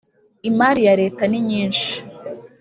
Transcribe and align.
imari 0.49 0.81
ya 0.87 0.93
Leta 1.01 1.23
ninyinshi 1.31 1.93